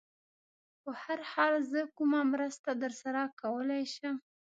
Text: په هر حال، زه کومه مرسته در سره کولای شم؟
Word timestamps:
په 0.83 0.91
هر 1.03 1.19
حال، 1.31 1.53
زه 1.71 1.81
کومه 1.97 2.21
مرسته 2.33 2.69
در 2.81 2.93
سره 3.01 3.21
کولای 3.41 3.83
شم؟ 3.95 4.15